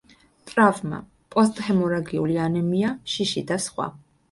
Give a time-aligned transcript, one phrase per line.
[0.51, 0.99] ტრავმა,
[1.35, 3.91] პოსტჰემორაგიული ანემია, შიში და სხვა.